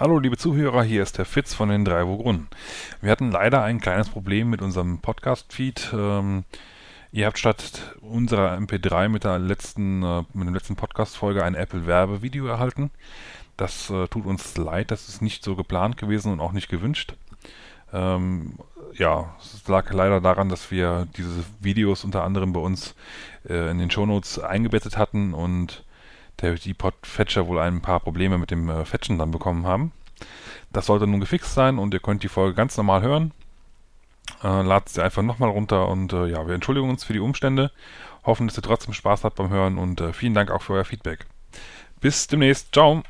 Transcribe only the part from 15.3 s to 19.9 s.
so geplant gewesen und auch nicht gewünscht. Ähm, ja, es